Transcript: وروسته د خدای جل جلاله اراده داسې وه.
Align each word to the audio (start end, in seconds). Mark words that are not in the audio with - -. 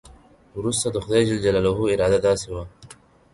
وروسته 0.57 0.87
د 0.91 0.97
خدای 1.03 1.23
جل 1.29 1.39
جلاله 1.45 1.71
اراده 1.93 2.19
داسې 2.27 2.47
وه. 2.53 2.63